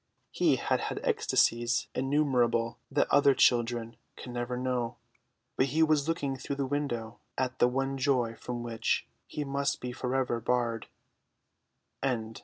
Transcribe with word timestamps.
He 0.31 0.55
had 0.55 0.79
had 0.79 0.99
ecstasies 1.03 1.85
innumerable 1.93 2.79
that 2.89 3.07
other 3.11 3.35
children 3.35 3.97
can 4.15 4.33
never 4.33 4.57
know; 4.57 4.97
but 5.57 5.67
he 5.67 5.83
was 5.83 6.07
looking 6.07 6.35
through 6.37 6.55
the 6.55 6.65
window 6.65 7.19
at 7.37 7.59
the 7.59 7.67
one 7.67 7.99
joy 7.99 8.33
from 8.33 8.63
which 8.63 9.05
he 9.27 9.43
must 9.43 9.79
be 9.79 9.91
for 9.91 10.15
ever 10.15 10.39
barred. 10.39 10.87